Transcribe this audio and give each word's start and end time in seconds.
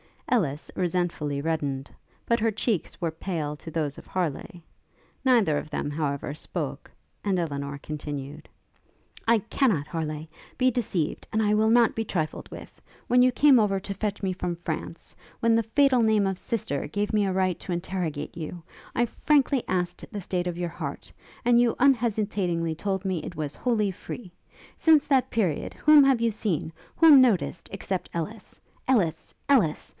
Ellis 0.27 0.71
resentfully 0.75 1.41
reddened; 1.41 1.91
but 2.25 2.39
her 2.39 2.51
cheeks 2.51 2.99
were 3.01 3.11
pale 3.11 3.55
to 3.57 3.69
those 3.69 3.97
of 3.97 4.07
Harleigh. 4.07 4.63
Neither 5.25 5.57
of 5.57 5.69
them, 5.69 5.91
however, 5.91 6.33
spoke; 6.33 6.89
and 7.23 7.37
Elinor 7.37 7.77
continued. 7.77 8.47
'I 9.27 9.39
cannot, 9.49 9.87
Harleigh, 9.87 10.29
be 10.57 10.71
deceived, 10.71 11.27
and 11.33 11.43
I 11.43 11.53
will 11.53 11.69
not 11.69 11.95
be 11.95 12.05
trifled 12.05 12.49
with. 12.49 12.81
When 13.07 13.21
you 13.21 13.31
came 13.31 13.59
over 13.59 13.79
to 13.81 13.93
fetch 13.93 14.23
me 14.23 14.31
from 14.33 14.55
France; 14.55 15.13
when 15.41 15.53
the 15.53 15.61
fatal 15.63 16.01
name 16.01 16.25
of 16.25 16.37
sister 16.39 16.87
gave 16.87 17.13
me 17.13 17.25
a 17.25 17.33
right 17.33 17.59
to 17.59 17.73
interrogate 17.73 18.35
you, 18.35 18.63
I 18.95 19.05
frankly 19.05 19.63
asked 19.67 20.05
the 20.11 20.21
state 20.21 20.47
of 20.47 20.57
your 20.57 20.69
heart, 20.69 21.11
and 21.43 21.59
you 21.59 21.75
unhesitatingly 21.77 22.73
told 22.73 23.03
me 23.05 23.19
that 23.19 23.27
it 23.27 23.35
was 23.35 23.53
wholly 23.53 23.91
free. 23.91 24.31
Since 24.77 25.05
that 25.05 25.29
period, 25.29 25.73
whom 25.75 26.05
have 26.05 26.21
you 26.21 26.31
seen, 26.31 26.71
whom 26.95 27.21
noticed, 27.21 27.67
except 27.73 28.09
Ellis! 28.13 28.59
Ellis! 28.87 29.33
Ellis! 29.49 29.89